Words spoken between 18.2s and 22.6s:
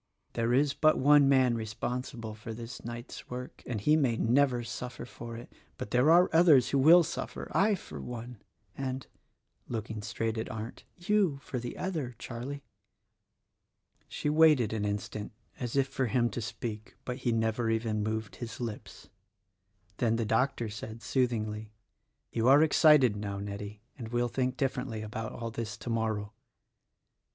his lips. Then the doctor said, sooth ingly, "You